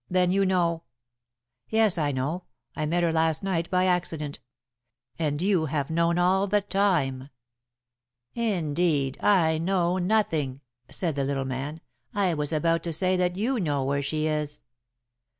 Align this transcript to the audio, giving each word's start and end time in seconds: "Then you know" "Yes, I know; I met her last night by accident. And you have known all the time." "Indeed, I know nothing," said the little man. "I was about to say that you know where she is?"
"Then 0.09 0.31
you 0.31 0.47
know" 0.47 0.81
"Yes, 1.69 1.99
I 1.99 2.11
know; 2.11 2.45
I 2.75 2.87
met 2.87 3.03
her 3.03 3.13
last 3.13 3.43
night 3.43 3.69
by 3.69 3.85
accident. 3.85 4.39
And 5.19 5.39
you 5.39 5.67
have 5.67 5.91
known 5.91 6.17
all 6.17 6.47
the 6.47 6.61
time." 6.61 7.29
"Indeed, 8.33 9.19
I 9.23 9.59
know 9.59 9.99
nothing," 9.99 10.61
said 10.89 11.13
the 11.13 11.23
little 11.23 11.45
man. 11.45 11.81
"I 12.15 12.33
was 12.33 12.51
about 12.51 12.81
to 12.85 12.91
say 12.93 13.15
that 13.17 13.35
you 13.35 13.59
know 13.59 13.83
where 13.83 14.01
she 14.01 14.25
is?" 14.25 14.61